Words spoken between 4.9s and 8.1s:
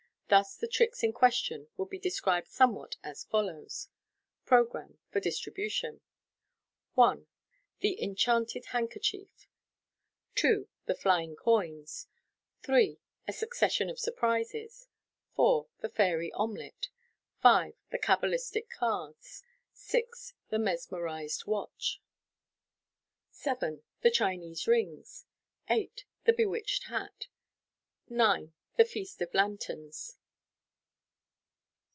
(for distribution). 1. The